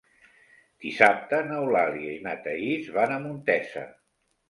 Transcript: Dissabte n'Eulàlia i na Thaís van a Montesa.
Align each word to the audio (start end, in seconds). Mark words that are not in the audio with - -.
Dissabte 0.85 1.43
n'Eulàlia 1.51 2.17
i 2.17 2.25
na 2.27 2.37
Thaís 2.49 2.93
van 2.99 3.17
a 3.21 3.25
Montesa. 3.29 3.89